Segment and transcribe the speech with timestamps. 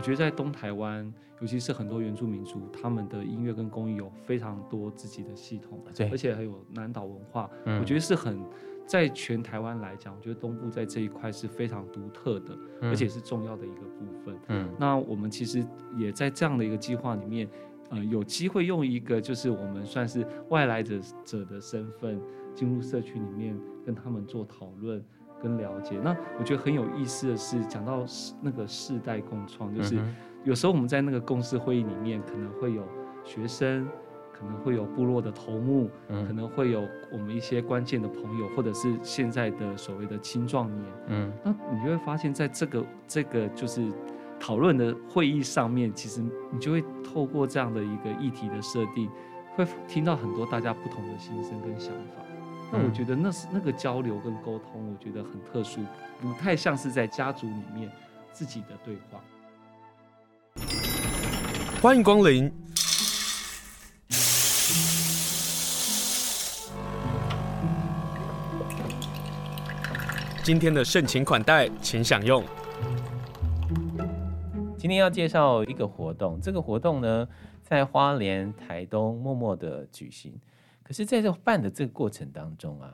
[0.00, 1.12] 我觉得在东台湾，
[1.42, 8.42] 尤其是很多原住民族，他们的音乐跟工艺有非常多自己的系统，对，而且还有南岛文化，嗯、我觉得是很
[8.86, 14.34] 在全台湾来讲，我觉得东部在这一块是非常独特的，嗯、而且是重要的一个部分。
[14.48, 15.62] 嗯，那我们其实
[15.98, 17.46] 也在这样的一个计划里面，
[17.90, 22.18] 呃，有机会用一个就是我们算是外来者者的身份
[22.54, 23.54] 进入社区里面，
[23.84, 25.04] 跟他们做讨论。
[25.42, 28.04] 跟了解，那我觉得很有意思的是，讲到
[28.40, 29.98] 那个世代共创，就是
[30.44, 32.82] 有时候我们在那个共识会议里面，可能会有
[33.24, 33.88] 学生，
[34.32, 43.86] 可能会有部落的头目，嗯、可能会有我们一些关键的朋友，或者是现在的所谓的青壮年，嗯，那你就会发现，在这个这个就是
[44.38, 49.10] 讨论的会议上面，其实你就会透过这样的一个议题的设定，
[49.56, 52.22] 会听到很多大家不同的心声跟想法。
[52.72, 55.80] 那我觉得那是那个交流跟沟通，我觉得很特殊，
[56.20, 57.90] 不太像是在家族里面
[58.32, 59.20] 自己的对话。
[61.82, 62.52] 欢迎光临。
[70.44, 72.44] 今天的盛情款待，请享用。
[74.78, 77.26] 今天要介绍一个活动，这个活动呢，
[77.62, 80.32] 在花莲、台东默默的举行。
[80.90, 82.92] 可是，在这办的这个过程当中啊，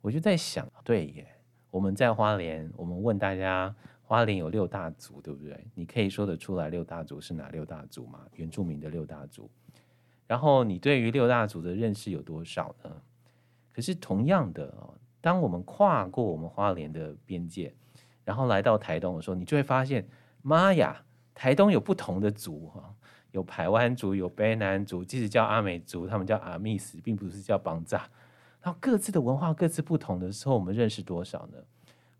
[0.00, 1.26] 我就在想，对耶，
[1.70, 5.66] 我们在花莲，我们问大家，花莲有六大族，对不对？
[5.74, 8.20] 你可以说得出来六大族是哪六大族吗？
[8.36, 9.50] 原住民的六大族。
[10.26, 12.90] 然后，你对于六大族的认识有多少呢？
[13.74, 17.74] 可是，同样的哦，当我们跨过我们花莲的边界，
[18.24, 20.08] 然后来到台东的时候，你就会发现，
[20.40, 21.04] 妈呀，
[21.34, 22.94] 台东有不同的族哈。
[23.34, 28.08] 有排湾族，有卑南族，即使叫阿美族，他们叫阿密斯，并不是叫邦扎。
[28.62, 31.58] 然后各自的文化各自不同的时候，我们认识多少呢？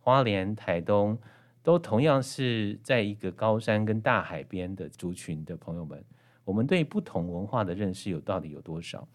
[0.01, 1.17] 花莲、台东
[1.63, 6.05] 都同样是在一个高山跟大海边的族群的朋友们，
[6.45, 9.07] 我们对不同文化的认识有到底有多少？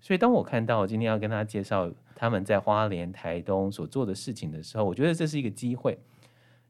[0.00, 5.96] 所以当我看到今天要跟大家介绍他们在花莲、台东所做的事情的时候，我觉得这是一个机会。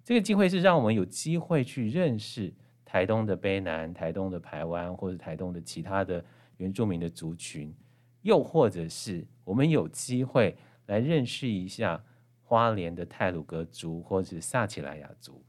[0.05, 2.53] 这个机会是让我们有机会去认识。
[2.95, 6.25] 台东的卑南、台东的排湾，或者台东的其他的
[6.59, 7.75] 原住民的族群，
[8.23, 10.57] 又或者是我们有机会
[10.87, 12.01] 来认识一下
[12.45, 15.43] 花莲的泰鲁格族，或者是撒奇莱雅族。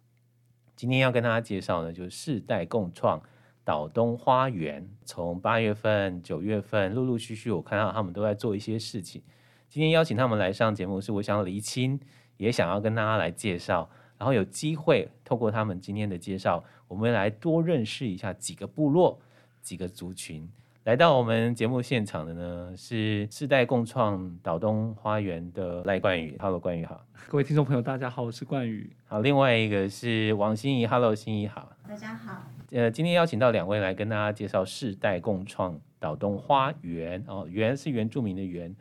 [0.76, 3.22] 今天要跟大家介绍的，就是世代共创
[3.64, 4.90] 岛东花园。
[5.04, 9.22] 从八月份、九月份，陆陆续续，我看到他们都在做一些事情。
[9.70, 12.00] 今天邀请他们来上节目，是我想厘清，
[12.38, 13.88] 也想要跟大家来介绍。
[14.18, 19.20] 然后有机会透过他们今天的介绍，我们来多认识一下几个部落、
[19.62, 20.48] 几个族群。
[20.84, 26.38] 来到我们节目现场的呢，是世代共创岛东花园的赖冠宇。
[26.40, 27.04] Hello，冠宇好。
[27.28, 28.96] 各位听众朋友，大家好，我是冠宇。
[29.08, 30.86] 好，另外一个是王心怡。
[30.86, 31.76] Hello，心怡好。
[31.90, 32.44] 大家好。
[32.70, 37.24] 呃，今天邀请到两位来跟大家介绍世代共创岛东花园。
[37.28, 38.76] 哦，园是原住民的园，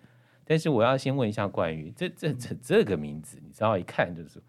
[0.44, 4.42] 但是我要先问一下冠宇，这这这这个名字，你知道一看就是。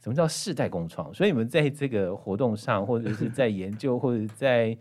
[0.00, 1.12] 什么叫世代共创？
[1.12, 4.76] 所以你们在这个活动上，或者是在研究，或者在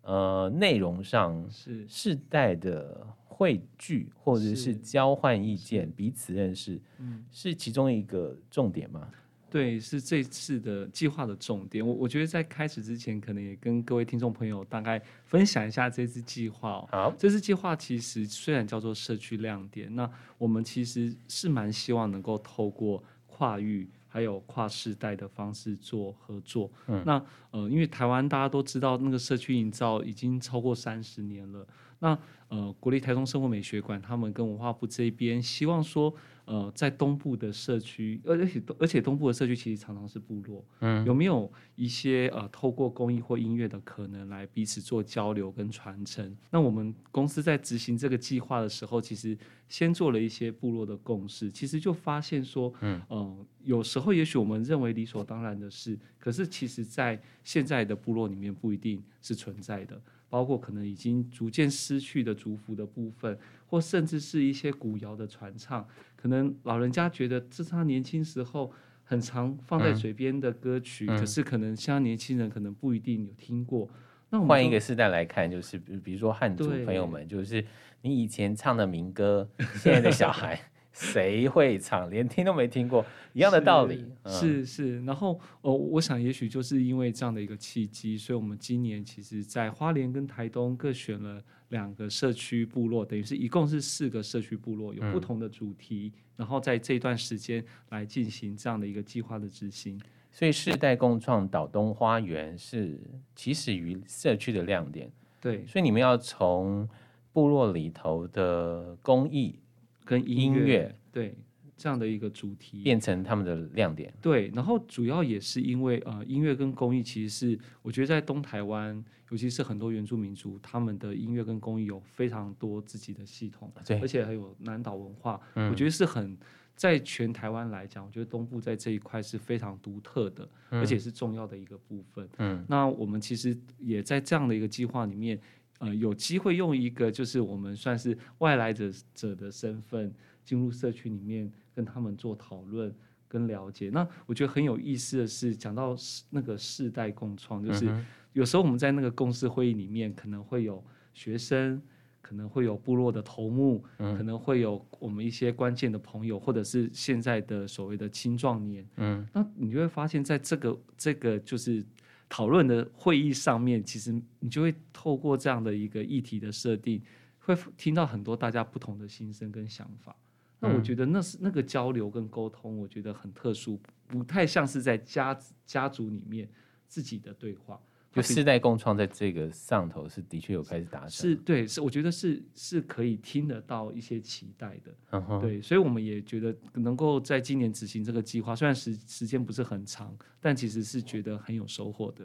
[0.00, 9.06] 呃内容上， 是世代的汇聚，或者是交换意见、彼此认识，嗯，是其中一个重点吗？
[9.50, 11.86] 对，是这次的计划的重点。
[11.86, 16.84] 我我觉得在开始之前，可能也跟各位听众朋友大概分享一下这次计划。
[16.90, 23.88] 好，这次计划其实虽然叫做社区亮点，那我们其实是蛮希望能够透过跨域。
[24.14, 26.70] 还有跨世代的方式做合作。
[26.86, 27.20] 嗯，那
[27.50, 31.66] 呃，因为台湾大家都知道，那个社区营造已经超过三十年了。
[31.98, 32.16] 那
[32.46, 36.14] 呃，国立台中生活美学馆他们跟文化部这边希望说，
[36.46, 46.36] 呃，在东部的社区，而且而且东部的社区其实常常是部落，嗯，有没有一些呃透过公益或音乐的可能来彼此做交流跟传承？
[46.50, 49.36] 那我们公司在执行这个计划的时候，其实
[49.68, 60.00] 先做了一些部落的共识，其实就发现说，嗯，呃，有时候也许我们认为理所当然的事，可是其实在现在的部落里面不一定是存在的。
[60.34, 63.38] 包括可能已经逐渐失去的族服的部分，
[63.68, 65.86] 或甚至是一些古谣的传唱，
[66.16, 68.72] 可能老人家觉得这是他年轻时候
[69.04, 73.88] 很常放在嘴边的歌曲，嗯、可是可能现在年轻人可能不一定有听过。
[74.30, 77.64] 那我们换一个时代来看，就是比如说汉族朋友们，就是
[78.02, 80.60] 你以前唱的民歌，现在的小孩。
[80.94, 82.08] 谁会唱？
[82.08, 83.96] 连听都没听过，一样的道理。
[83.96, 100.00] 是、嗯、是，是，然后哦，我想也许就是因为这样的一个契机，所以我们今年其实，在花莲跟台东各选了两个社区部落，等于是一共是四个社区部落，有不同的主题，嗯、然后在这段时间来进行这样的一个计划的执行。
[100.30, 103.00] 所以世代共创岛东花园是
[103.34, 105.10] 起始于社区的亮点。
[105.40, 106.88] 对，所以你们要从
[107.32, 109.58] 部落里头的工艺
[110.04, 110.98] 跟音乐，音乐。
[111.10, 111.34] 对。
[111.76, 112.84] 这样的一个主题。
[112.84, 126.38] 变成他们的亮点，对，然后主要也是因为呃，音乐跟公益其实是我觉得在东台湾，尤其是很多原住民族，他们的音乐跟公益有非常多自己的系统，对，而且还有南岛文化，嗯，我觉得是很
[126.76, 132.26] 在全台湾来讲，我觉得东部在这一块是非常独特的，嗯，而且是重要的一个部分。
[132.38, 135.38] 嗯，那我们其实也在这样的一个计划里面，
[135.78, 140.12] 呃，有机会用一个就是我们算是外来者者的身份
[140.44, 141.52] 进入社区里面。
[141.76, 142.94] 跟他们做讨论
[143.26, 145.96] 跟了解，那我觉得很有意思的是，讲到
[146.30, 147.92] 那个世代共创，就是
[148.32, 150.80] 有时候我们在那个共识会议里面，可能会有
[151.14, 151.82] 学生，
[152.20, 161.84] 可能会有部落的头目，可能会有我们一些关键的朋友，或者是现在的所谓的青壮年，嗯，那你就会发现在这个这个就是
[162.28, 167.02] 讨论的会议上面，其实你就会透过这样的一个议题的设定，
[167.38, 170.16] 会听到很多大家不同的心声跟想法。
[170.60, 176.48] 那我觉得那是那个交流跟沟通，我觉得很特殊，不太像是在家家族里面
[176.88, 177.80] 自己的对话。
[178.14, 184.94] 就世代共创在这个上头是的确有开始达成，是对，是我觉得是是可以听得到一些期待的。
[185.10, 192.24] 嗯、对，所以我们也觉得能够在今年执行这个计划，虽然时时间不是很长，但其实是觉得很有收获的。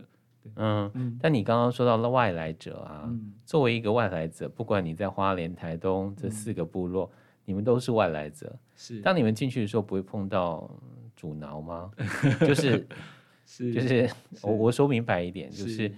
[0.55, 7.11] 嗯，嗯，但你刚刚说到了外来者啊，嗯，作为一个外来者，不管你在花莲、台东这四个部落。
[7.13, 7.17] 嗯
[7.49, 10.69] 你们都是外来者，是当你们进去的时候，不会碰到
[11.15, 11.89] 阻挠吗？
[12.45, 12.87] 就是
[13.51, 14.07] 是就是
[14.43, 15.91] 我我说明白一点，就是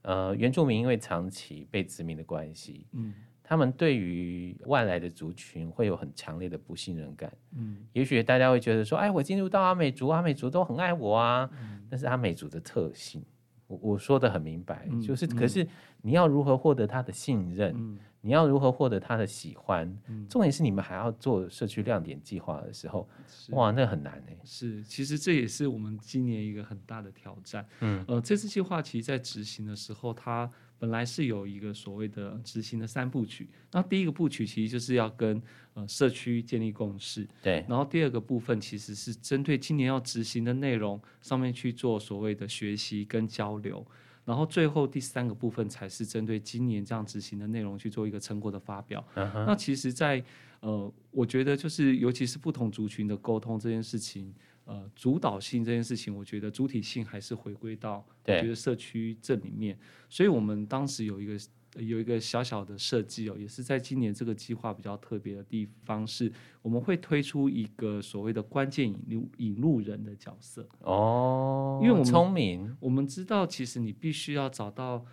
[0.00, 3.12] 呃，原住民因为长期被殖民的关系，嗯，
[3.42, 13.22] 他们对于外来的族群会有很强烈的不信任感，嗯，也许大家会觉得说，哎，我进入到阿美族，阿美族都很爱我啊，嗯，但是阿美族的特性，
[13.66, 15.66] 我我说的很明白，嗯，就是可是
[16.00, 17.74] 你要如何获得他的信任？
[17.76, 19.86] 嗯你要如何获得他的喜欢？
[20.08, 23.06] 嗯，重点是你们还要做社区亮点计划的时候，
[23.50, 24.36] 哇，那很难哎。
[24.42, 27.66] 是，其实这也是我们今年一个很大的挑战。
[27.80, 33.50] 嗯，呃，这次计划其实在执行的时候，它本来是有一个所谓的执行的三部曲。
[33.70, 35.42] 那第一个部曲其实就是要跟
[35.74, 37.62] 呃社区建立共识，对。
[37.68, 43.86] 然后第二个部分其实是针对今年要执行的内容上面去做所谓的学习跟交流。
[44.24, 49.06] 然后最后第三个部分才是针对今年这样执行的内容去做一个成果的发表。
[49.14, 49.44] Uh -huh.
[49.46, 50.26] 那其实在，在
[50.60, 54.34] 呃，我觉得就是尤其是不同族群的沟通这件事情，
[54.64, 59.78] 呃，主导性这件事情，我觉得主体性还是回归到我觉得社区这里面。
[60.08, 61.38] 所以我们当时有一个。
[61.76, 66.32] 有一个小小的设计哦，也是在今年这个计划比较特别的地方是，
[66.62, 75.04] 我们会推出一个所谓的关键引路引路人的角色哦，因为我们聪明，我们知道其实你必须要找到，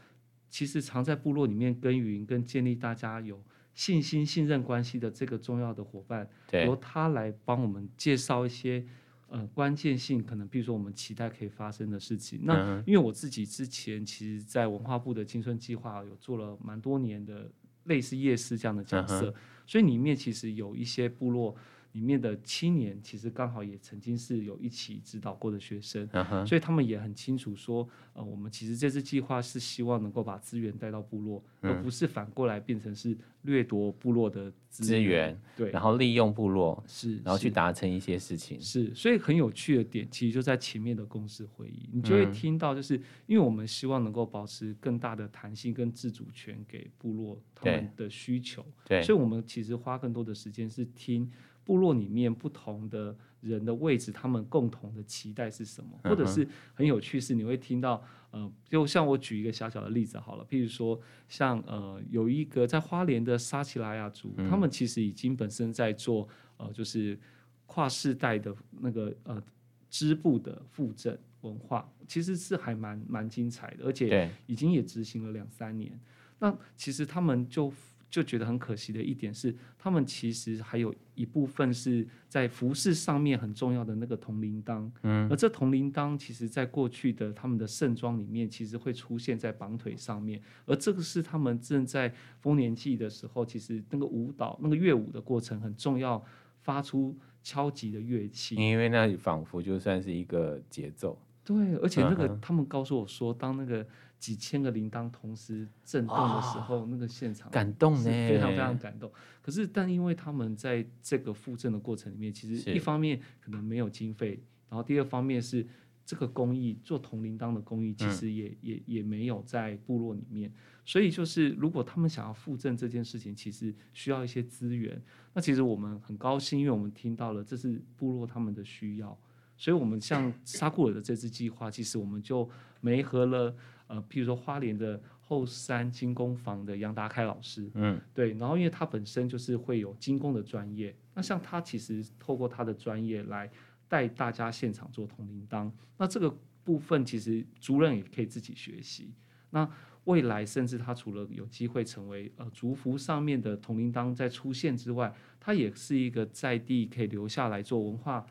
[0.50, 3.44] 其实常在部落里面耕耘跟建立大家有
[3.74, 6.30] 信心信任关系的这个重要的伙伴，
[6.66, 8.86] 由他来帮我们介绍一些。
[9.32, 12.42] 呃，关键性可能，比如说我们期待可以发生的事情。
[12.44, 17.50] 那因为我自己之前其实，在文化部的青春计划有做了蛮多年的
[17.86, 19.34] 类似夜市这样的角色，
[19.66, 21.56] 所以里面其实有一些部落。
[21.94, 26.46] 里面的青年其实刚好也曾经是有一起指导过的学生，Uh-huh.
[26.46, 42.96] 所以他们也很清楚说，呃，我们其实这次计划是希望能够把资源带到部落，嗯，而不是反过来变成是掠夺部落的资源，源，对，然后利用部落，是，然后去达成一些事情，是，是，所以很有趣的点，其实就在前面的公司会议，你就会听到，就是
[43.28, 51.30] 因为我们希望能够保持更大的弹性跟自主权给部落他们的需求，对，所以我们其实花更多的时间是听。
[51.64, 56.00] 部落里面不同的人的位置，他们共同的期待是什么？
[56.04, 61.00] 或者是很有趣是，你会听到，呃，就像我举一个小小的例子好了，譬如说，
[61.30, 66.28] 像呃，有一个在花莲的沙奇拉雅族，他们其实已经本身在做
[66.58, 67.18] 呃，就是
[67.66, 69.42] 跨世代的那个呃
[69.90, 76.00] 织布的复振文化，其实是还蛮蛮精彩的，而且已经也执行了两三年。
[76.40, 77.72] 那其实他们就。
[78.12, 96.22] 就觉得很可惜的一点是，他们其实还有一部分是在服饰上面很重要的那个铜铃铛，嗯，而这铜铃铛其实在过去的他们的盛装里面，其实会出现在绑腿上面，而这个是他们正在丰年祭的时候，其实那个舞蹈、那个乐舞的过程很重要，
[96.60, 103.88] 发出敲击的乐器，因为那仿佛就算是一个节奏，对，而且那个他们告诉我说，当那个。
[104.22, 109.12] 几千个铃铛同时震动的时候，哦、那个现场感动呢，非常非常感动。
[109.42, 115.66] 可是，但因为他们在这个复振的过程里面，其实一方面可能没有经费，然后第二方面是
[116.06, 120.54] 这个工艺做铜铃铛的工艺，其实也、嗯、也也没有在部落里面。
[120.86, 125.02] 所以就是如果他们想要复振这件事情，其实需要一些资源。
[125.34, 129.18] 那其实我们很高兴，因为我们听到了这是部落他们的需要。
[129.58, 132.50] 所以，我们像沙库尔的这次计划，其实我们就
[132.80, 133.56] 媒合了
[133.92, 143.52] 呃，譬如说花莲的后山金工坊的杨达开老师，嗯，对，然后因为他本身就是会有金工的专业，那像他其实透过他的专业来
[143.90, 146.34] 带大家现场做铜铃铛，那这个
[146.64, 149.14] 部分其实族人也可以自己学习。
[149.50, 149.70] 那
[150.06, 158.26] 未来甚至他除了有机会成为呃族服上面的铜铃铛在出现之外，他也是一个在地可以留下来做文化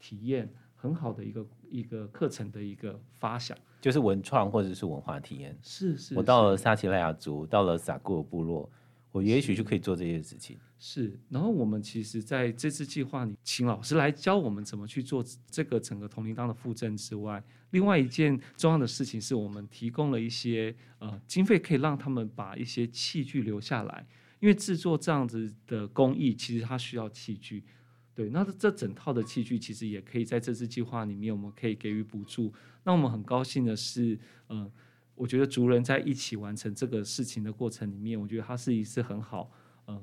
[0.00, 0.52] 体验。
[0.74, 5.54] 很好的一个一个课程的一个发想，就是文创或者是文化体验。
[5.62, 8.66] 是是，我到了撒奇莱雅族，到了萨库尔部落，
[9.12, 10.58] 我也许就可以做这些事情。
[10.78, 24.06] 是，然后我们其实在这次计划里，请老师来教我们怎么去做这个整个铜铃铛的复振之外，另外一件重要的事情是我们提供了一些呃经费，可以让他们把一些器具留下来，
[24.40, 27.62] 因为制作这样子的工艺，其实它需要器具。
[28.14, 32.52] 对，那这整套的器具其实也可以在这次计划里面，我们可以给予补助。
[32.84, 34.14] 那我们很高兴的是，
[34.48, 34.72] 嗯、呃，
[35.16, 39.50] 我觉得族人在一起完成这个事情的过程里面，我觉得它是一次很好，
[39.86, 40.02] 嗯、呃，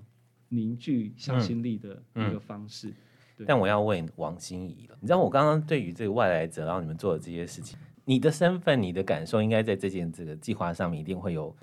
[0.49, 2.89] 凝聚向心力的一个方式。
[2.89, 2.95] 嗯
[3.37, 11.55] 嗯、但我要问王心怡了，你知道我刚刚对于这个外来者，然后你们做的这些事情，你的身份、你的感受，应该在这件这个计划上面一定会有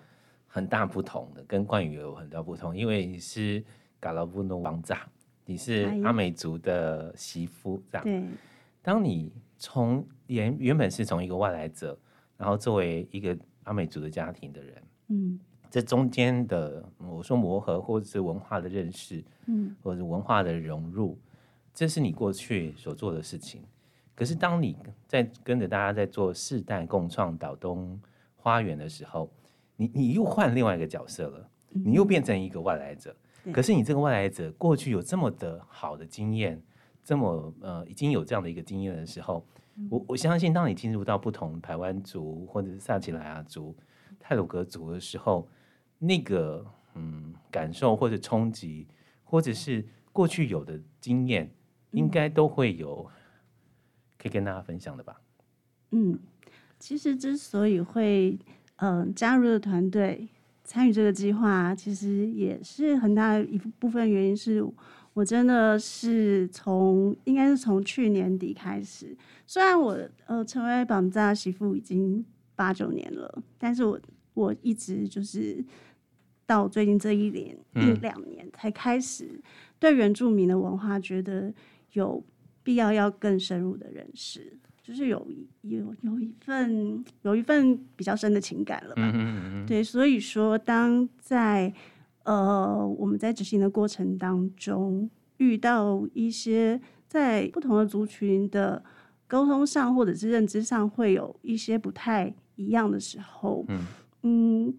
[0.47, 3.63] 很大不同的，跟冠宇有很大不同，因为你是
[4.01, 5.07] 嘎拉布诺王炸。
[5.49, 8.05] 你是阿美族的媳妇，这样。
[8.05, 8.23] 对。
[8.83, 11.99] 当你从原原本是从一个外来者，
[12.37, 15.41] 然后作为一个阿美族的家庭的人，嗯，
[15.71, 21.19] 这中间的我说磨合，或者是文化的认识，嗯，或者是文化的融入，
[21.73, 23.63] 这是你过去所做的事情。
[24.15, 24.77] 可是当你
[25.07, 27.99] 在跟着大家在做世代共创岛东
[28.37, 29.33] 花园的时候，
[29.77, 33.17] 你你又换另外一个角色了，你又变成一个外来者。
[33.53, 36.63] 可是你这个外来者过去有这么的好的经验，
[37.03, 39.47] 这么呃已经有这样的一个经验的时候，
[39.89, 43.75] 我我相信当你进入到不同台湾族或者是萨奇莱亚族、
[44.21, 45.49] 泰鲁格族的时候，
[45.99, 48.87] 那个嗯感受或者冲击，
[49.25, 51.51] 或者是过去有的经验，
[51.93, 53.09] 应该都会有
[54.19, 55.21] 可以跟大家分享的吧？
[55.93, 56.19] 嗯，
[56.79, 58.39] 其实之所以会
[58.77, 60.29] 嗯、呃、加入的团队。
[60.69, 64.63] 参与这个计划，其实也是很大的一部分原因是
[65.15, 72.23] 我真的是从应该是从去年底开始，虽然我呃成为绑架媳妇已经
[72.55, 73.99] 八九年了，但是我
[74.35, 75.65] 我一直就是
[76.45, 79.41] 到最近这一年一两年才开始
[79.79, 81.51] 对原住民的文化觉得
[81.95, 82.23] 有
[82.63, 84.59] 必要要更深入的认识。
[84.89, 85.29] 就是有
[85.61, 89.03] 有有一份有一份比较深的情感了吧？
[89.03, 91.71] 嗯嗯嗯对，所以说当在
[92.23, 98.83] 呃我们在执行的过程当中遇到一些在不同的族群的
[99.27, 103.81] 沟通上或者是认知上会有一些不太一样的时候，嗯，
[104.23, 104.75] 嗯，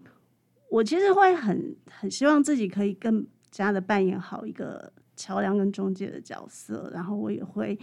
[0.72, 7.78] 我其实会很很希望自己可以更加的扮演好一个桥梁跟中介的角色，然后我也会。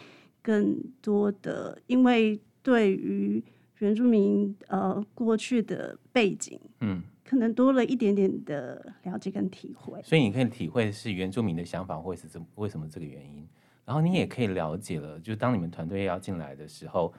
[0.47, 3.43] 更多的，因为对于
[3.79, 13.45] 原住民呃过去的背景，嗯，可能多了一点点的了解跟体会，所以你可以体会是原住民的想法会是怎为什么这个原因，
[13.83, 17.13] 然后你也可以了解了，就是当你们团队要进来的时候，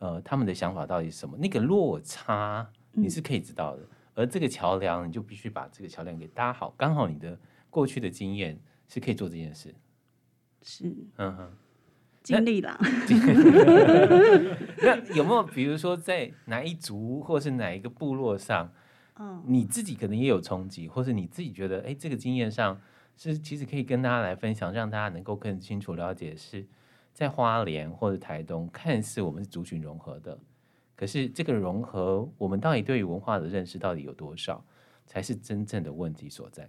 [0.00, 7.38] 呃，他们的想法到底是什么，那个落差你是可以知道的，嗯、而这个桥梁你就必须把这个桥梁给搭好，刚好你的
[7.70, 8.58] 过去的经验
[8.88, 9.72] 是可以做这件事，
[10.62, 11.52] 是，嗯哼。
[12.22, 12.78] 经历了，
[14.82, 18.72] 那有没有比如说在哪一族或是哪一个部落上，
[19.18, 22.80] 嗯，你自己可能也有冲击，或是你自己觉得，哎，这个经验上
[23.16, 26.66] 是其实可以跟大家来分享，让大家能够更清楚了解，是
[27.12, 30.38] 在花莲或者台东，看似我们是族群融合的，
[30.94, 34.64] 可是这个融合，我们到底对于文化的认识到底有多少，
[35.06, 36.68] 才是真正的问题所在。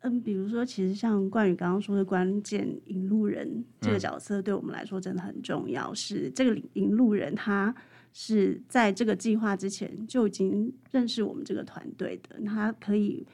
[0.00, 5.90] 嗯，比如说，其实像冠宇刚刚说的关键引路人这个角色，对我们来说真的很重要。
[5.90, 7.74] 嗯、是这个引路人，他
[8.12, 13.26] 是在这个计划之前就已经认识我们这个团队的，他可以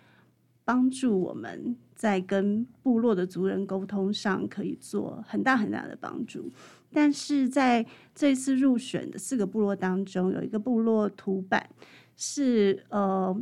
[0.64, 6.50] 帮助我们在跟部落的族人沟通上可以做很大很大的帮助。
[6.90, 11.68] 但是在这次入选的四个部落当中，有一个部落土版
[12.16, 13.38] 是呃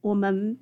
[0.00, 0.56] 我们。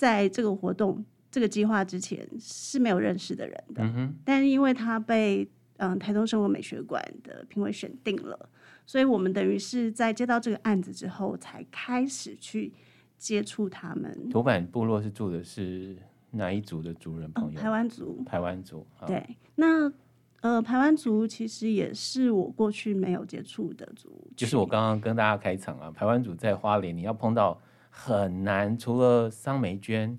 [0.00, 8.48] 在这个活动、这个计划之前是没有认识的人的，嗯、但是因为他被嗯台东生活美学馆的评委选定了，
[8.86, 12.72] 所以我们等于是在接到这个案子之后，才开始去
[13.18, 14.30] 接触他们。
[14.30, 15.94] 土坂部落是住的是
[16.30, 17.60] 哪一族的族人朋友？
[17.60, 18.24] 台湾族。
[18.24, 18.86] 台湾族。
[19.06, 19.92] 对，那
[20.40, 24.26] 呃，排湾族其实也是我过去没有接触的族。
[24.34, 30.18] 就是我刚刚跟大家开场啊，排湾族在花莲，你要碰到很难，除了桑梅娟。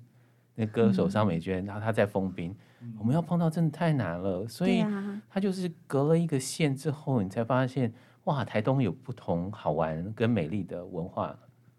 [0.54, 2.54] 那歌手桑美娟，然后她在丰滨，
[3.00, 4.84] 我们要碰到真的太难了，所以
[5.30, 7.92] 她就是隔了一个县之后，你才发现
[8.25, 11.36] 哇，台东有不同好玩跟美丽的文化。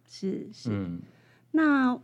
[0.08, 1.02] 是是，嗯，
[1.50, 1.96] 那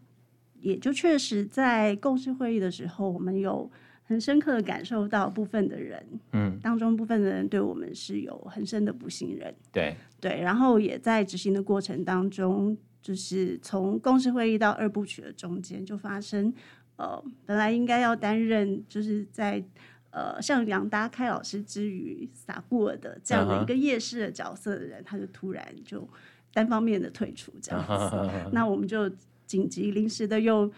[0.61, 3.69] 也就确实在共识会议的时候，我们有
[4.05, 9.53] 很深刻的感受到部分的人，嗯，当中部分的人对我们是有很深的不信任。
[9.73, 12.77] 对对，然后也在执行的过程当中。
[13.01, 16.53] 就是从共识会议到二部曲的中间，就发生，
[16.97, 19.65] 呃，本来应该要担任就是在
[20.11, 25.07] 呃像杨达开老师之余撒布尔的这样的一个夜市的角色的人，uh -huh.
[25.07, 26.07] 他就突然就
[26.53, 28.51] 单方面的退出这样子，uh -huh.
[28.53, 29.11] 那我们就
[29.47, 30.71] 紧急临时的又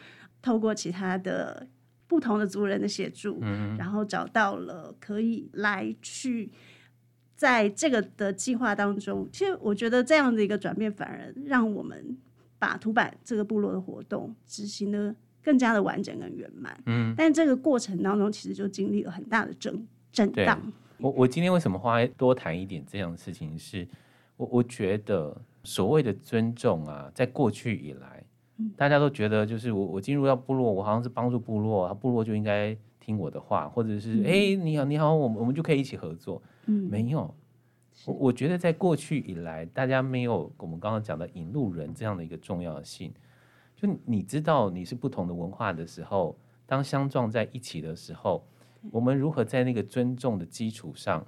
[0.43, 1.67] 透过其他的
[2.07, 3.79] 不同的族人的协助，uh.
[3.79, 6.50] 然后找到了可以来去。
[7.40, 12.14] 在这个的计划当中，其实我觉得这样的一个转变，反而让我们
[12.59, 16.78] 把土坂这个部落的活动执行的更加的完整跟圆满。
[16.85, 20.61] 嗯，但这个过程当中，其实就经历了很大的震震荡。
[20.99, 23.88] 我我今天为什么花多谈一点这样的事情是，是
[24.37, 28.23] 我我觉得所谓的尊重啊，在过去以来，
[28.59, 32.76] 嗯、大家都觉得就是我我进入到部落，我好像是帮助部落，部落就应该
[33.11, 36.40] 听我的话，或者是哎、嗯欸、你好你好，我们我们就可以一起合作。
[36.66, 37.35] 嗯，没有，
[38.07, 43.12] 我我觉得在过去以来，大家没有我们刚刚讲的引路人这样的一个重要性。
[43.75, 48.46] 就你知道你是不同的文化的时候，当相撞在一起的时候，
[48.92, 51.27] 我们如何在那个尊重的基础上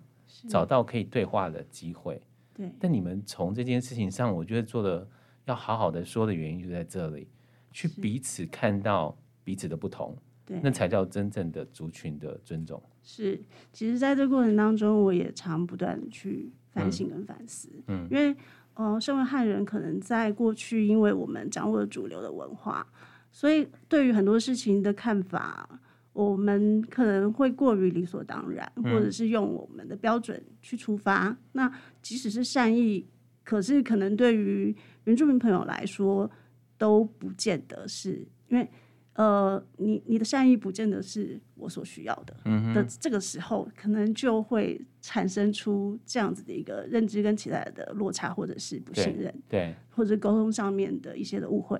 [0.49, 2.23] 找到可以对话的机会？
[2.55, 2.71] 对。
[2.79, 5.09] 但你们从这件事情上，我觉得做的
[5.47, 7.27] 要好好的说的原因就在这里，
[7.73, 10.17] 去彼此看到彼此的不同。
[10.45, 12.83] 对，那才叫真正的族群的尊重。
[13.05, 13.41] 是，
[13.73, 17.69] 其实，在这过程当中，我也常不断的去反省跟反思。
[17.87, 18.35] 嗯，因为，
[18.75, 22.87] 呃，身为汉人，可能在过去，因为我们掌握了主流的文化，
[23.31, 25.81] 所以对于很多事情的看法，
[26.13, 31.29] 我们可能会过于理所当然，或者是用我们的标准去出发。
[31.29, 31.37] 嗯。
[31.53, 33.07] 那即使是善意，
[33.43, 34.75] 可是可能对于
[35.05, 36.31] 原住民朋友来说，
[36.79, 38.69] 都不见得是因为。
[39.15, 51.79] 呃，你你的善意不见得是我所需要的，嗯，的这个时候，可能就会产生出这样子的一个认知跟期待的落差，或者是不信任，对，对或者沟通上面的一些的误会，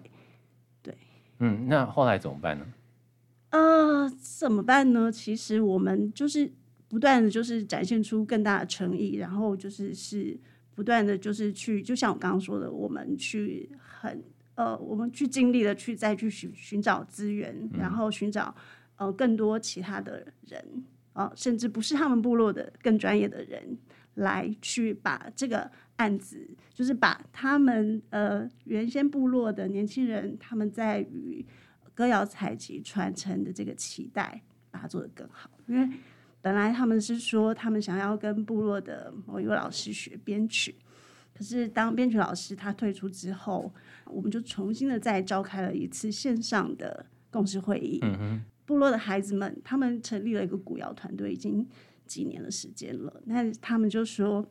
[0.83, 0.95] 对，
[1.39, 2.67] 嗯，那后来怎么办呢？
[3.49, 5.11] 呃，怎么办呢？
[5.11, 6.53] 其实我们就是
[6.87, 10.39] 不断的就是展现出更大的诚意，然后就是是
[10.75, 14.23] 不断的就是去，就像我刚刚说的，我们去很。
[14.55, 18.55] 呃，我们去尽力的去再去寻寻找资源，嗯、然后寻找
[18.97, 20.85] 呃更多其他的人
[21.15, 23.79] 啊、呃，甚至不是他们部落的更专业的人
[24.15, 31.45] 来去把这个案子，就是把他们呃原先部落的年轻人他们在于
[31.95, 35.51] 歌谣采集传承的这个期待，把它做得更好。
[35.67, 35.97] 因为
[36.43, 40.75] 本来他们是说他们想要跟部落的某一位老师学编曲。
[41.43, 43.73] 可是，当编曲老师他退出之后，
[44.07, 47.99] 我们就重新的再召开了一次线上的共识会议。
[48.03, 48.45] 嗯。
[48.65, 51.67] 部落的孩子们，他们成立了一个古谣团队，已经
[52.07, 53.21] 几年的时间了。
[53.25, 54.47] 那他们就说：“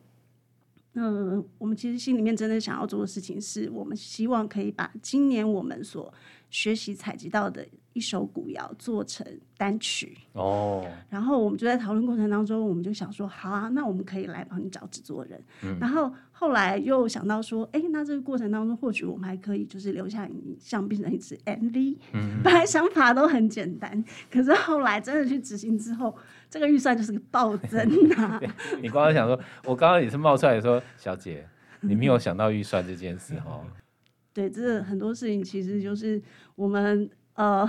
[0.92, 6.12] 嗯、呃，我们其实心里面真的想要做的事情，是我们希望可以把今年我们所
[6.50, 9.26] 学习采集到的。”一首古谣做成
[9.56, 15.42] 单曲哦，然后我们就在讨论过程当中，我们就想说，好啊，那我们可以来帮你找制作人。
[15.62, 15.78] 嗯。
[15.78, 21.98] 然后后来又想到说，哎，那这个过程当中，或许我们还可以就是留下影像，变成一支 MV。
[22.14, 22.40] 嗯。
[22.42, 26.16] 本来想法都很简单， 可是后来真的去执行之后，
[26.48, 27.78] 这个预算就是个暴增
[28.12, 28.40] 啊。
[28.80, 31.46] 你刚刚想说，我刚刚也是冒出来说，小姐，
[31.80, 33.64] 你没有想到预算这件事哦。
[34.32, 36.22] 对，这很多事情其实就是
[36.54, 37.10] 我们。
[37.34, 37.66] 呃，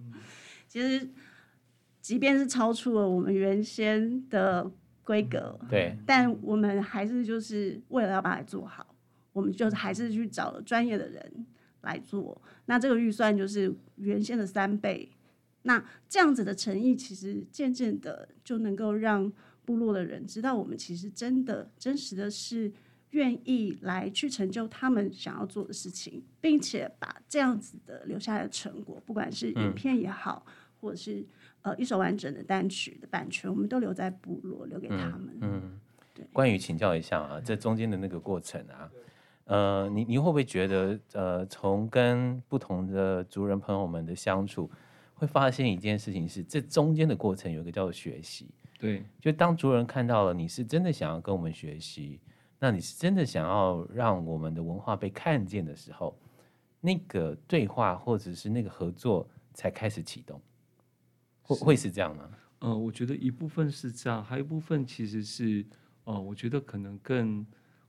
[0.68, 1.08] 其实，
[2.00, 4.70] 即便是超出了我们原先的
[5.02, 8.94] 规格，对，但我们还是就是为了要把它做好，
[9.32, 11.46] 我们就还是去找了专业的人
[11.80, 12.40] 来做。
[12.66, 15.10] 那这个预算就是原先的三倍。
[15.62, 19.32] 那这样子的诚意，其实渐渐的就能够让
[19.64, 22.72] 部落的人知道，我们其实真的真实的是。
[23.10, 31.24] 愿意来去成就他们想要做的事情，并且把这样子的留下来的成果，不管是影片也好，嗯、或者是
[31.62, 35.36] 呃一首完整的单曲的版权，我们都留在部落，留给他们。
[35.40, 35.78] 嗯，
[36.32, 38.90] 关于请教一下啊，这中间的那个过程啊，
[39.44, 44.70] 呃，你你会不会觉得，呃，从跟不同的族人朋友们的相处，
[45.14, 48.46] 会发现一件事情是，这中间的过程有一个叫做学习。
[48.78, 52.18] 对，就当族人看到了你是真的想要跟我们学习，
[52.60, 56.16] 那你是真的想要让我们的文化被看见的时候，
[56.80, 60.40] 那个对话或者是那个合作才开始启动，
[61.42, 62.30] 会会是这样吗？
[62.60, 65.64] 呃，我觉得一部分是这样，还有一部分其实是，
[66.04, 67.44] 呃，我觉得可能更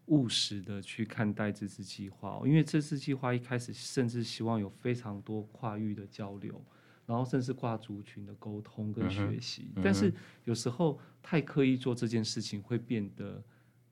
[0.05, 6.59] 务实的去看待这次计划，因为这次计划一开始甚至希望有非常多跨域的交流。
[7.07, 10.13] 然后甚至跨族群的沟通跟学习，嗯嗯、但是
[10.45, 13.43] 有时候太刻意做这件事情会变得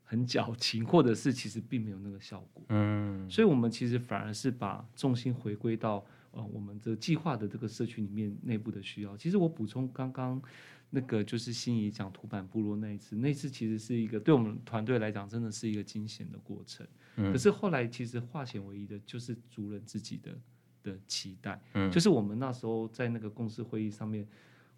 [0.09, 2.63] 很矫情，或者是其实并没有那个效果。
[2.69, 9.15] 嗯，所以我们其实反而是把重心回归到呃我们这计划的这个社区里面内部的需要。
[9.15, 10.41] 其实我补充刚刚
[10.89, 16.87] 那个就是心仪讲土板部落那一次，那一次其实是一个对我们团队来讲真的是一个惊险的过程。
[17.17, 20.35] 嗯、可是后来其实化险为夷的就是族人自己的。
[20.81, 24.25] 的期待，嗯，就是我们那时候在那个公司会议上面，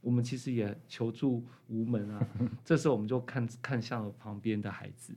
[0.02, 2.28] 我们其实也求助无门啊。
[2.66, 5.16] 这时候我们就看看向了旁边的孩子，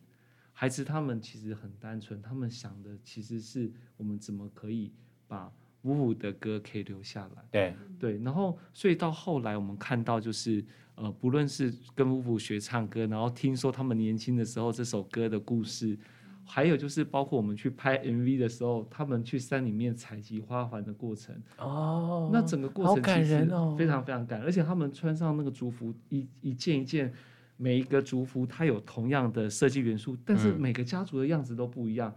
[0.53, 4.93] 孩子他们其实很单纯，他们想的其实是我们怎么可以
[5.27, 7.45] 把 vuvu 的歌可以留下来。
[7.51, 15.99] 对对，然后所以到后来我们看到就是呃，不论是跟 vuvu 学唱歌，然后听说他们年轻的时候这首歌的故事。
[16.47, 23.41] 还有就是，包括我们去拍 MV 的时候，他们去山里面采集花环的过程哦，那整个过程其实
[23.79, 27.13] 非常非常感人，而且他们穿上那个族服，一一件一件，
[27.57, 32.15] 每一个族服它有同样的设计元素，但是每个家族的样子都不一样，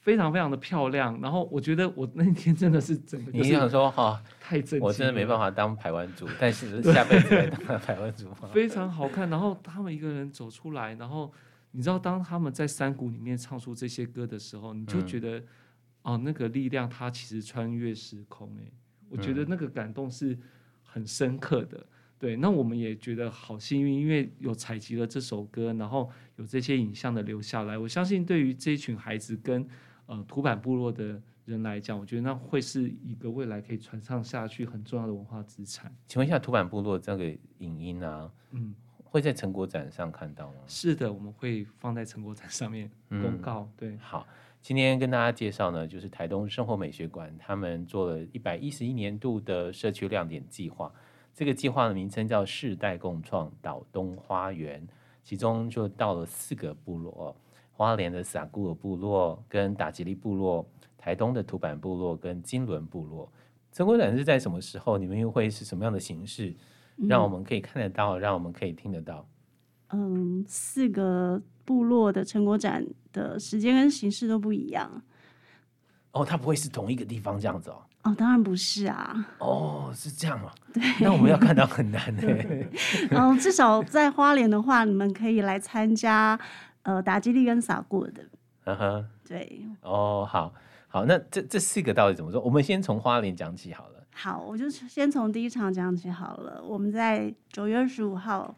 [0.00, 1.18] 非常非常的漂亮。
[1.20, 9.30] 然后我觉得我那天真的是整个，你想说哈，太震惊，我真的没办法当排湾族，但是下辈子来当排湾族， 非常好看。
[9.30, 11.32] 然后他们一个人走出来，然后。
[11.70, 15.46] 你知道，当他们在山谷里面唱出这些歌的时候，你就觉得，嗯、
[16.02, 18.48] 哦，那个力量，它其实穿越时空。
[18.56, 18.72] 诶，
[19.10, 20.36] 我觉得那个感动是
[20.82, 21.86] 很深刻的。
[22.18, 27.76] 对，那我们也觉得好幸运，因为有采集了这首歌，然后有这些影像的留下来。
[27.78, 29.68] 我相信，对于这一群孩子跟
[30.06, 35.94] 呃土板部落的人来讲，我觉得那会是一个未来可以传唱下去很重要的文化资产。
[36.08, 37.24] 请问一下，土板部落这个
[37.58, 38.74] 影音啊，嗯。
[39.10, 40.54] 会在成果展上看到吗？
[40.66, 43.60] 是的，我们会放在成果展上面公告。
[43.60, 44.26] 嗯、对，好，
[44.60, 50.92] 今天跟大家介绍呢，就是台东生活美学馆他们做了一百一十一年度的社区亮点计划。
[51.34, 54.86] 这个计划的名称叫“世代共创岛东花园”，
[55.22, 57.34] 其中就到了四个部落：
[57.72, 63.30] 花莲的撒古尔部落、跟达吉利部落、台东的土坂部落跟金轮部落。
[63.70, 64.98] 成果展是在什么时候？
[64.98, 66.52] 你们又会是什么样的形式？
[67.06, 69.26] 让我们可以看得到，嗯、让我们可以听得到。
[69.90, 75.02] 嗯，四个部落的成果展的时间跟形式都不一样。
[76.12, 77.82] 哦，它不会是同一个地方这样子哦？
[78.02, 79.26] 哦，当然不是啊。
[79.38, 80.54] 哦，是这样啊。
[80.72, 80.82] 对。
[81.00, 82.22] 那我们要看到很难呢。
[83.10, 86.38] 嗯，至少在花莲的话，你们可以来参加
[86.82, 88.22] 呃打击力跟撒过的。
[88.64, 89.08] 嗯哼。
[89.26, 89.62] 对。
[89.82, 90.52] 哦，好，
[90.88, 92.40] 好，那这这四个到底怎么说？
[92.40, 93.97] 我们先从花莲讲起好了。
[94.20, 96.60] 好，我就先从第一场讲起好了。
[96.60, 98.52] 我们在九月二十五号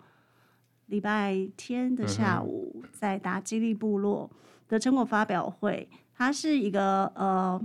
[0.87, 4.31] 礼拜天的下午，在达基利部落
[4.69, 7.61] 的成果发表会，它是一个呃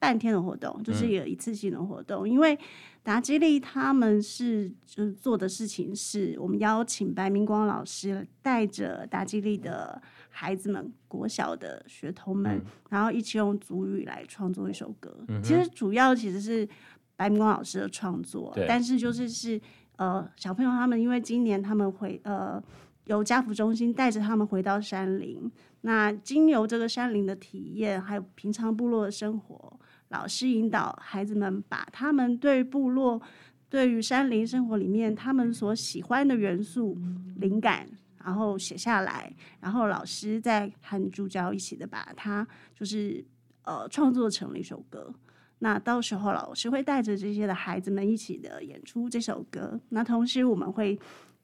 [0.00, 2.28] 半天的活动，就是一个一次性的活动。
[2.28, 2.58] 因为
[3.04, 15.16] 达基利他们是就是做的事情是，我们邀请白明光老师带着达基利的孩子们、国小的学童们，然后一起用族语来创作一首歌。
[15.44, 16.68] 其实主要其实是。
[17.16, 18.66] 白明光老师的创作，对。
[18.68, 19.60] 但是就是是
[19.96, 22.62] 呃小朋友他们因为今年他们回呃
[23.06, 25.50] 由家福中心带着他们回到山林，
[25.80, 33.22] 那经由这个山林的体验，还有平常部落的生活，老师引导孩子们把他们对部落、
[33.68, 36.98] 对于山林生活里面他们所喜欢的元素、
[37.36, 37.88] 灵感，
[38.24, 43.24] 然后写下来，然后老师再和助教一起的把它就是
[43.62, 45.14] 呃创作成了一首歌。
[45.58, 49.80] 那到时候老师会带着这些的孩子们一起的演出这首歌。
[49.88, 50.98] 那同时我们会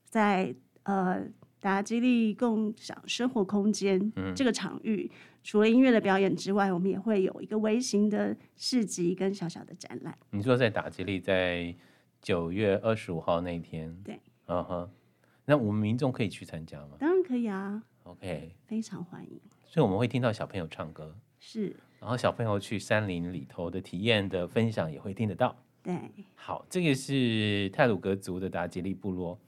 [0.04, 1.24] 在呃
[1.60, 10.16] 打击利共享生活空间这个场域，嗯、除了音乐的表演之外，我们也会有一个微型的市集跟小小的展览。
[10.30, 11.74] 你说在打击利在
[12.20, 13.96] 九月二十五号那一天？
[14.04, 14.90] 对，嗯哼。
[15.44, 16.96] 那我们民众可以去参加吗？
[16.98, 17.82] 当然可以啊。
[18.04, 19.40] OK，非常欢迎。
[19.66, 21.16] 所以我们会听到小朋友唱歌。
[21.40, 21.74] 是。
[22.02, 25.56] 然后小朋友去山林里头的体验的分享也会听得到。
[25.84, 25.96] 对，
[26.34, 29.38] 好，这个是泰鲁格族的达吉利部落。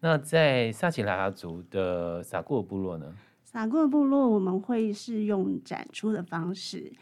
[0.00, 3.14] 那在撒奇拉雅族的撒过部落呢？
[3.44, 6.92] 撒过部落我们会是用展出的方式，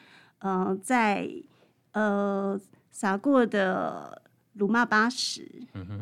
[0.41, 1.27] 呃，在
[1.93, 4.23] 呃撒过的。
[4.59, 5.49] 鲁骂八十，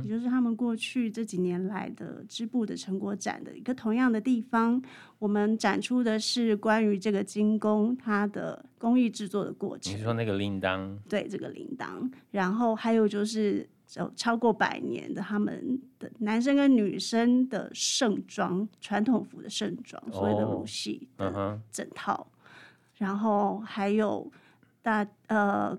[0.03, 4.83] 也就是他们过去这几年来的织布的成果展的一个同样的地方。
[5.19, 9.95] 我们展出的是关于这个金工它的工艺制作的过程。
[9.95, 10.97] 你说那个铃铛？
[11.09, 12.11] 对，这个铃铛。
[12.31, 22.15] 然后还有就是有超过百年的他们的男生跟女生的盛装，传统服的盛装，所谓的鲁系的整套。
[22.15, 22.31] Oh, uh.
[22.97, 24.33] 然后还有
[24.81, 25.79] 大呃。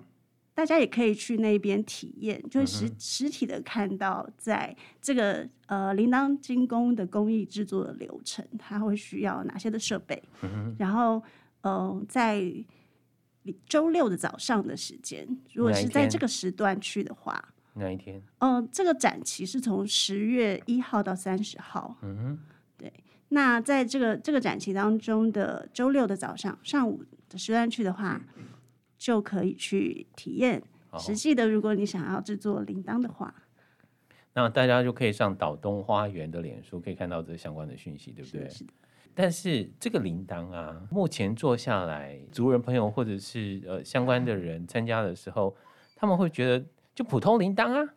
[0.57, 10.19] 大家也可以去那边体验，就是实实体的看到，在这个呃铃铛精工的工艺制作的流程，它会需要哪些的设备。
[10.79, 11.21] 然后，
[11.61, 12.41] 呃，在
[13.67, 18.19] 周六的早上的时间，如果是在这个时段去的话，哪一天？
[18.39, 21.95] 呃，这个展期是从十月一号到三十号。
[22.01, 22.39] 嗯哼，
[22.75, 22.91] 对。
[23.29, 28.19] 那在这个这个展期当中的周六的早上上午的时段去的话。
[28.37, 28.43] 嗯
[28.97, 30.61] 就可以去体验
[30.97, 31.47] 实际的。
[31.47, 33.33] 如果你想要制作铃铛的话，
[34.33, 38.49] 那大家就可以上岛东花园的脸书，可以看到这相关的讯息，对不对？
[38.49, 38.73] 是的。
[39.15, 45.55] 但是这个铃铛啊，目前做下来，族人朋友或者是呃相关的人参加的时候，
[45.95, 47.95] 他们会觉得就普通铃铛啊，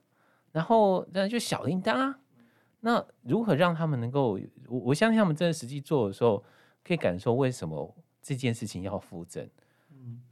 [0.53, 2.19] 然后那就小铃铛啊。
[2.81, 4.41] 那如何让他们能够？
[4.67, 6.43] 我我相信他们真的实际做的时候，
[6.83, 9.47] 可以感受为什么这件事情要复振。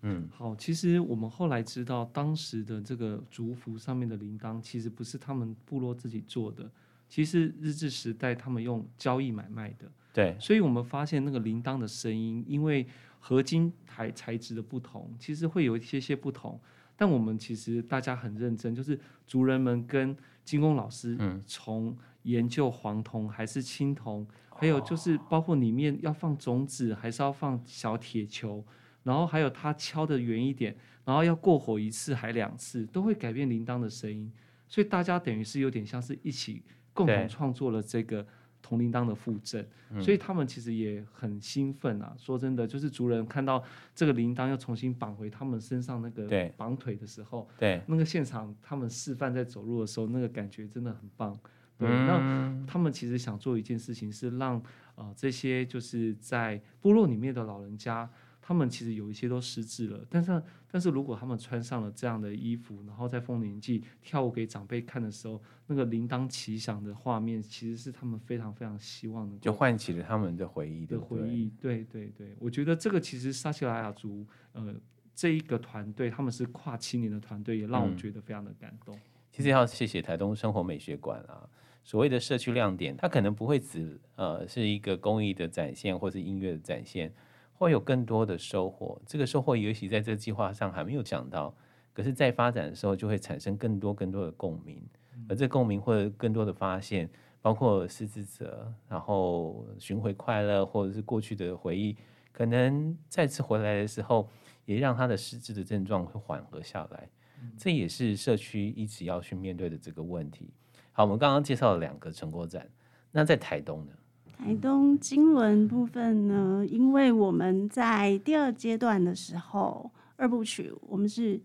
[0.02, 6.70] 嗯，好，其实我们后来知道，当时的这个族服上面的铃铛，其实不是他们部落自己做的，
[7.08, 9.90] 其实日治时代他们用交易买卖的。
[10.12, 12.86] 对，所以我们发现那个铃铛的声音，因为
[13.20, 16.58] 合金材材质的不同，其实会有一些些不同。
[16.96, 28.64] 但我们其实大家很认真，就是族人们跟金工老师，从研究黄铜还是青铜，还有就是包括里面要放种子还是要放小铁球。
[29.08, 34.30] 然后还有它敲的圆一点，然后要过火一次还两次，都会改变铃铛的声音。
[34.68, 38.26] 所以大家等于是有点像是一起共同创作了这个
[38.60, 42.14] 铜铃铛的复振，对所以他们其实也很兴奋啊。
[42.18, 51.34] 说真的，就是族人看到这个铃铛要重新绑回他们身上那个绑腿的时候，对那个现场他们示范在走路的时候，那个感觉真的很棒。
[51.78, 54.62] 对，嗯、那他们其实想做一件事情，是让
[54.96, 58.06] 呃这些就是在部落里面的老人家。
[58.48, 71.52] 他们其实有一些都失智了，但是但是如果他们穿上了这样的衣服，然后在丰年祭跳舞给长辈看的时候，那个铃铛齐响的画面，其实是他们非常非常希望的，就唤起了他们的回忆的回忆。
[71.60, 74.74] 对对对，我觉得这个其实撒奇拉雅族呃
[75.14, 78.96] 这一个团队，他们是跨青年的团队，也让我觉得非常的感动。
[78.96, 81.46] 嗯、其实要谢谢台东生活美学馆啊，
[81.84, 87.12] 所谓的社区亮点，它可能不会只呃是一个公益的展现，或是音乐的展现。
[87.58, 91.52] 会有更多的收获，这个收获也许在这个计划上还没有讲到，
[91.92, 94.80] 可是，在发展的时候就会产生更多更多的共鸣，
[95.28, 97.10] 而这共鸣或者更多的发现，
[97.42, 101.96] 包括失智者，然后寻回快乐，或者是过去的回忆，
[102.30, 104.28] 可能再次回来的时候，
[104.64, 107.10] 也让他的失智的症状会缓和下来，
[107.56, 110.54] 这也是社区一直要去面对的这个问题。
[110.92, 112.70] 好，我们刚刚介绍了两个成果展，
[113.10, 113.92] 那在台东呢？
[114.38, 121.40] 台东金轮部分呢，因为我们在第二阶段的时候，二部曲我们是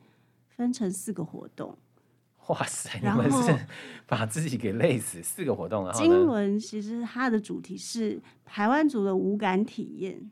[0.47, 1.75] 分成四个活动。
[2.47, 3.57] 哇塞，你们是
[4.05, 5.91] 把自己给累死，四个活动。
[5.93, 10.29] 金轮其实它的主题是台湾族的五感体验，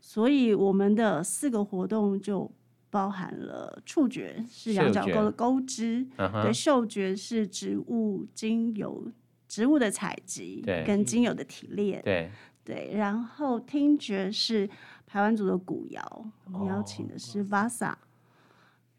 [0.00, 2.48] 所以我们的四个活动就
[2.88, 6.52] 包含了触觉是羊角沟的钩织，对，uh.
[6.52, 9.10] 嗅觉是植物精油。
[9.48, 12.30] 植物的采集跟精油的提炼，对
[12.64, 14.68] 对，然后听觉是
[15.06, 17.94] 台湾族的古谣，我们邀请的是 Vasa，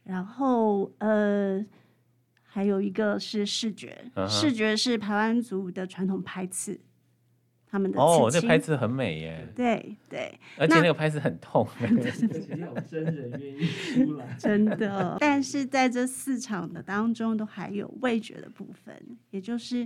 [0.04, 1.66] 然后呃
[2.44, 4.30] 还有一个是视觉，uh huh.
[4.30, 6.80] 视觉是台湾族的传统拍刺。
[7.70, 9.46] 他们的哦，这拍子很美耶。
[9.54, 11.68] 对对，而且那个拍子很痛。
[11.82, 15.18] 有真人愿意出来， 真的。
[15.20, 18.96] 但是在这四场的当中，都还有味觉的部分，
[19.32, 19.86] 也就是，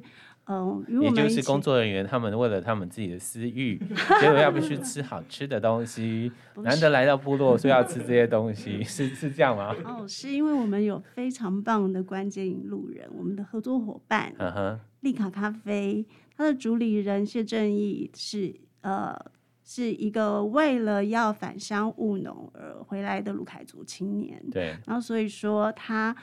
[0.51, 3.77] 嗯，也就是工作人员他们为了他们自己的私欲，
[4.19, 9.73] 结果要不去吃好吃的东西，难得来到部落，所以要吃这些东西，是是这样吗？
[9.85, 16.05] 哦，是因为我们有非常棒的关键引路人，我们的合作伙伴，嗯哼，丽卡咖啡。
[16.35, 19.15] 他的主理人谢正义是呃，
[19.63, 24.43] 是一个为了要返乡务农而回来的卢凯族青年。
[24.51, 26.15] 对，然后所以说他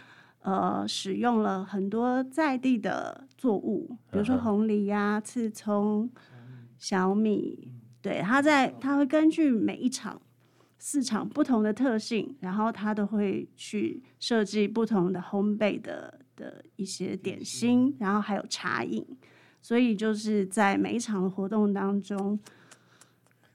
[0.43, 6.11] 呃使用了很多在地的作物，比如说红梨呀、刺葱、
[6.79, 10.21] 小米，对，它在它会根据每一场
[10.79, 19.05] 市场不同的特性，然后它都会去设计不同的烘焙的的一些点心，然后还有茶饮，
[19.61, 22.39] 所以就是在每一场活动当中。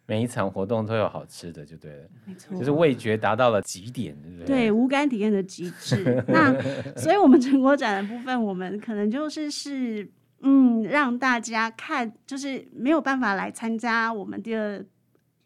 [0.06, 4.46] 每一场活动都有好吃的，就对了，没错，就是味觉达到了极点，对不对？
[4.46, 6.22] 对，无感体验的极致。
[6.28, 6.54] 那
[7.00, 10.06] 所以，我们成果展的部分，我们可能就是是
[10.42, 14.86] 嗯，让大家看，就是没有办法来参加我们第二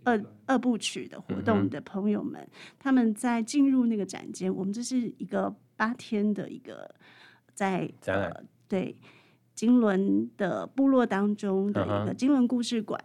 [0.03, 6.89] 二二部曲的活动的朋友们，嗯、他们在进入那个展间，我们这是一个八天的一个
[7.53, 8.95] 在展览、呃，对，
[9.53, 12.99] 金轮的部落当中的一个金轮故事馆。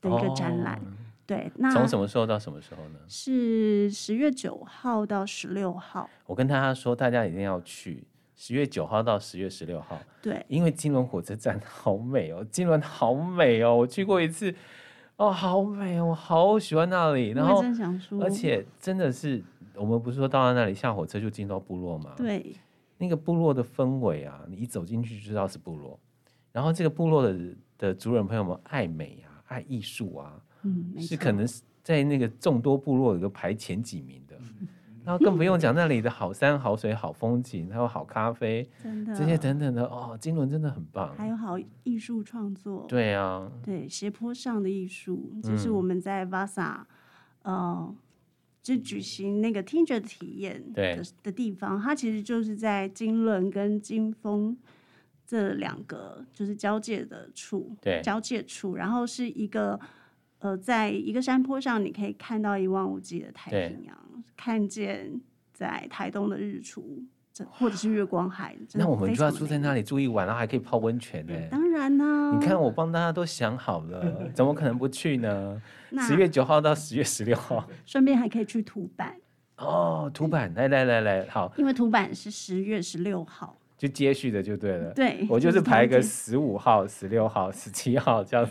[0.00, 0.86] 的一个展览，哦、
[1.28, 2.98] 对，那从什么时候到什么时候呢？
[3.06, 6.08] 是十月九号到十六号。
[6.24, 8.02] 我跟大家说，大家一定要去
[8.34, 10.00] 十月九号到十月十六号。
[10.22, 14.54] 对，因为金轮火车站 好美哦，金轮好美哦，我去过一次，
[15.16, 17.32] 哦，好美哦，我好喜欢那里。
[17.32, 17.62] 然后，
[18.22, 22.14] 而且真的是，我们不是说到了那里下火车就进到部落吗？
[22.16, 22.56] 对，
[22.96, 26.00] 那个部落的氛围啊，你一走进去就知道是部落。
[26.52, 27.38] 然后这个部落的
[27.76, 29.36] 的族人朋友们爱美啊。
[29.48, 30.38] 爱艺术啊，
[30.96, 34.68] 嗯，是可能是在那个众多部落里头排前几名的，嗯、
[35.04, 46.82] 然后更不用讲那里的好山好水好风景，还有好咖啡，真的，这些等等的哦，金轮真的很棒，还有好艺术创作，对啊，对斜坡上的艺术，就是我们在 Vasa，、
[47.42, 47.94] 嗯、呃，
[48.62, 54.56] 就举行那个听觉体验的对的地方，它其实就是在金轮跟金峰。
[55.30, 59.78] 这两个就是交界的处，对，交界处，然后是一个
[60.40, 63.96] 呃，在一个山坡上，你可以看到一望无际的太平洋，
[64.36, 65.20] 看见
[65.52, 67.02] 在台东的日出，
[67.50, 68.56] 或者是月光海。
[68.74, 71.34] 那我们就要住在那里住一晚，然后还可以泡温泉呢。
[71.50, 75.60] 当然呢，你看我帮大家都想好了，怎么可能不去呢？
[76.06, 79.16] 十月九号到十月十六号， 顺便还可以去土板
[79.56, 83.58] 哦，土板，来来来来，好，因为土板是十月十六号。
[83.76, 88.48] 就接续的就对了，对，我就是排个十五号、十六号、十七号这样。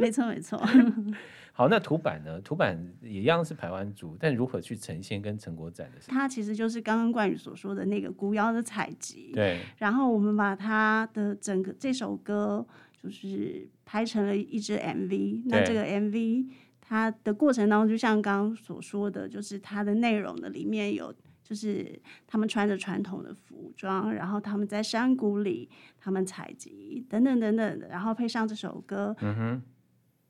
[0.00, 0.60] 没错没错。
[1.52, 2.40] 好，那图版呢？
[2.40, 5.98] 图版也一样是排湾族，但如何去呈现跟成果展的？
[6.06, 9.32] 它其实就是刚刚冠宇所说的那个古谣的采集。
[9.34, 9.58] 对。
[9.78, 12.64] 然后我们把它的整个这首歌
[13.02, 15.42] 就是拍成了一支 MV。
[15.46, 16.46] 那这个 MV
[16.80, 21.12] 它的过程当中，就像刚刚所说的，就是它的内容的里面有。
[21.40, 25.66] 就是他们穿着传统的服装，然后他们在山谷里，
[25.98, 29.16] 他们采集等等等等的，然后配上这首歌。
[29.22, 29.62] 嗯哼，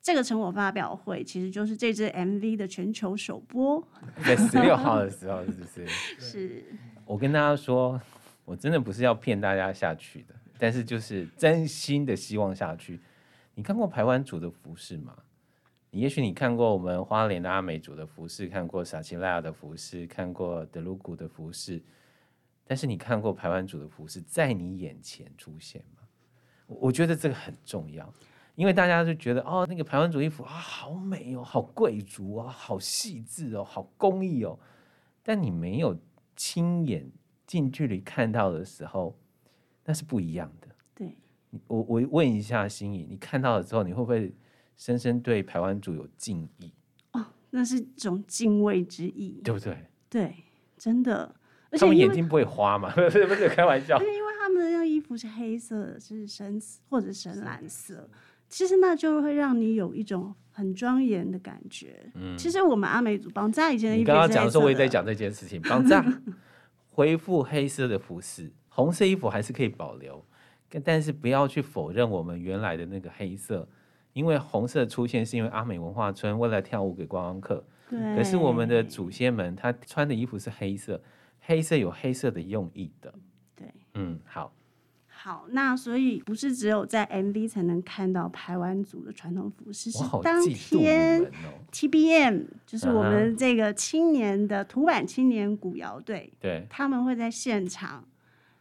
[0.08, 3.86] 这个成果发表会其实就是这支 MV 的全球首播，
[4.24, 5.86] 在十六号的时候，是不是？
[6.18, 6.64] 是。
[7.04, 8.00] 我跟大家说，
[8.46, 12.98] 我真的不是要骗大家下去的，但是就是真心的希望下去。
[13.54, 15.14] 你看过排湾族的服饰吗？
[15.90, 21.82] 你也许你看过我们花莲的阿美族的服饰，看过撒奇莱雅的服饰，看过德鲁古的服饰，
[22.66, 26.08] 但是你看过排湾族的服饰在你眼前出现吗？
[26.66, 28.10] 我觉得这个很重要，
[28.58, 34.58] 因为大家就觉得哦，那个排湾族衣服啊，好美哦，好贵族哦，好细致哦，好工艺哦，
[35.22, 35.96] 但你没有
[36.34, 37.08] 亲眼
[37.46, 39.16] 近距离看到的时候，
[39.84, 40.66] 那是不一样的。
[40.92, 41.16] 对，
[41.68, 44.34] 我我问一下心怡，你看到了之后，你会不会？
[44.76, 46.72] 深深对排湾族有敬意
[47.10, 49.76] 哦，那是种敬畏之意，对不对？
[50.08, 50.34] 对，
[50.76, 51.34] 真的。
[51.72, 52.88] 他们眼睛不会花嘛？
[52.94, 54.00] 不是不是开玩笑。
[54.00, 58.08] 因为他们的那衣服是黑色，是深或者深蓝色，
[58.48, 62.10] 其实那就会让你有一种很庄严的感觉。
[62.14, 66.04] 嗯，其实我们阿美族绑扎以前的衣服，刚刚讲的时候我也在讲这件事情，绑扎
[66.90, 70.24] 恢复黑色的服饰，红色衣服还是可以保留，
[70.84, 73.68] 但是不要去否认我们原来的那个黑色。
[74.14, 78.16] 因为红色出现是因为阿美文化村为了跳舞给观光客，对。
[78.16, 81.00] 可是我们的祖先们他穿的衣服是黑色，
[81.40, 83.14] 黑色有黑色的用意的。
[83.54, 84.52] 对，嗯，好。
[85.20, 91.28] 好，那所以不是只有在 MV 才能看到排湾族的传统服饰，是当天
[91.72, 98.04] TBM 就是我们这个青年的土坂青年古谣队，对，他们会在现场。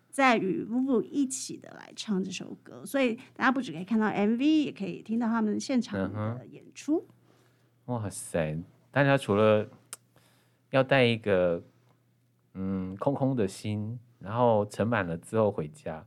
[0.10, 7.06] 在与 vuvu 一起的来唱这首歌，所以大家不只可以看到 MV，也可以听到他们现场的演出。
[7.86, 8.58] 嗯、哇塞！
[8.90, 9.70] 大家除了
[10.72, 11.64] 要带一个
[12.56, 16.04] 嗯空空的心，然后盛满了之后回家，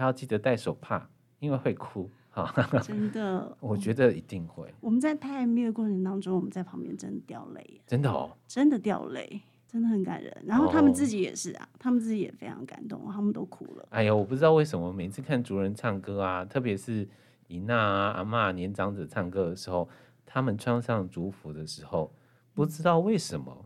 [0.00, 1.06] 还要记得戴手帕，
[1.38, 2.50] 因为会哭哈。
[2.82, 4.72] 真的，我觉得一定会。
[4.80, 9.42] 我们在拍 MV 的过程当中，我们在旁边真的掉泪，真的哦，真的掉泪。
[9.72, 13.86] 真的很感人，然后他们自己也是啊，哦、他们自己也非常感动，他们都哭了。
[13.90, 17.08] 哎呀，我不知道为什么每次看族人唱歌啊，特别是
[17.46, 19.88] 伊娜啊、阿嬷年长者唱歌的时候，
[20.26, 22.12] 他们穿上族服的时候，
[22.52, 23.64] 不知道为什么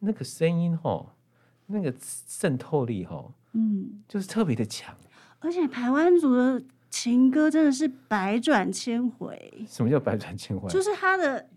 [0.00, 1.12] 那个声音吼，
[1.64, 4.94] 那个渗透力吼，嗯，就是特别的强。
[5.46, 9.64] 而且台湾族的情歌真的是百转千回。
[9.68, 10.68] 什么叫百转千回？
[10.68, 11.48] 就是他的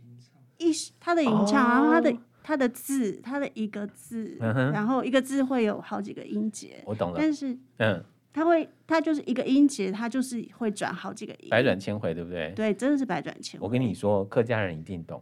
[0.59, 6.83] 一他的吟唱，哦、然后他的他的字，他的一个字，嗯、然后一个字会有好几个音节。
[6.85, 7.15] 我懂了。
[7.17, 11.49] 但是，嗯，他会，他就是一个音节，他就是会转好几个音。
[11.49, 12.53] 百转千回，对不对？
[12.55, 13.65] 对，真的是百转千回。
[13.65, 15.19] 我跟你说，客家人一定懂。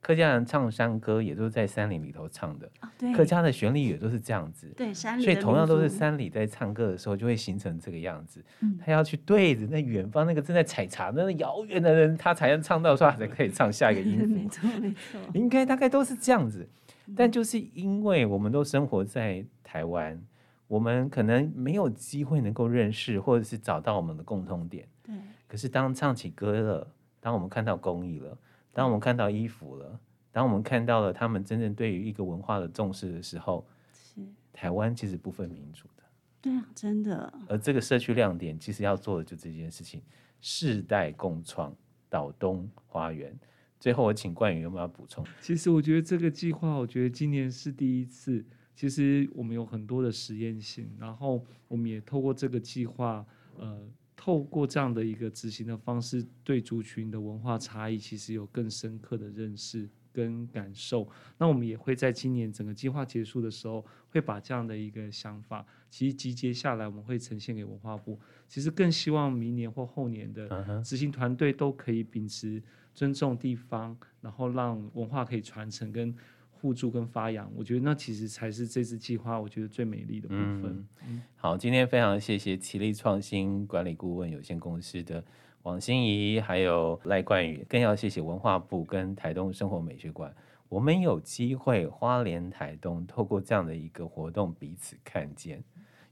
[0.00, 4.66] 客家人唱山歌也都是在山林里头唱的，哦、客家的旋律也都是这样子。
[4.74, 8.42] 对，山里所以同样都是山里在唱歌的时候，就会形成这个样子。
[8.60, 14.26] 嗯、他要去对着那远方那个正在采茶那个遥远的人，他才能唱到，说他才可以唱下一个音符。
[14.34, 15.20] 没错，没错。
[15.34, 16.66] 应该大概都是这样子，
[17.14, 20.18] 但就是因为我们都生活在台湾，
[20.66, 24.88] 我们可能没有机会能够认识或者是找到我们的共通点。
[25.02, 25.14] 对。
[25.46, 26.88] 可是当唱起歌了，
[27.20, 28.38] 当我们看到公益了。
[28.72, 30.00] 当我们看到衣服了，
[30.30, 34.20] 当我们看到了他们真正对于一个文化的重视的时候，是
[34.52, 36.04] 台湾其实不分民族的，
[36.40, 37.32] 对啊，真的。
[37.48, 40.00] 而这个社区亮点其实要做的就这件事情，
[40.40, 41.74] 世代共创
[42.08, 43.36] 岛东花园。
[43.80, 45.24] 最后，我请冠宇有没有要补充？
[45.40, 48.44] 其实我觉得这个计划，我觉得今年是第一次。
[48.76, 53.26] 其实我们有很多的实验性，然后我们也透过这个计划，
[53.58, 53.82] 呃。
[54.22, 61.08] 透过这样的一个执行的方式，对族群的文化差异其实有更深刻的认识跟感受。
[61.38, 68.20] 那我们也会在今年整个计划结束的时候，会把这样的一个想法，其实集结下来，我们会呈现给文化部。
[68.46, 72.62] 其实更希望明年或后年的执行团队都可以秉持
[72.92, 76.14] 尊重地方，然后让文化可以传承跟。
[76.60, 80.86] 互助跟发扬，我觉得那其实才是这次计划我觉得最美丽的部分。
[81.06, 85.24] 嗯，好，今天非常谢谢奇力创新管理顾问有限公司的
[85.62, 90.34] 王心怡，还有赖冠宇，更要谢谢文化部跟台东生活美学馆。
[90.68, 95.64] 我们有机会花莲台东透过这样的一个活动彼此看见，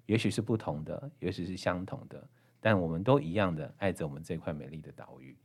[0.07, 2.27] 也许是不同的，也许是相同的，
[2.61, 5.37] 但我们都一样的爱着我们这块美丽的岛屿。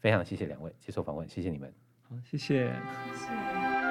[0.00, 1.72] 非常谢谢两位接受访问，谢谢你们。
[2.02, 2.66] 好，谢谢。
[3.12, 3.87] 谢谢。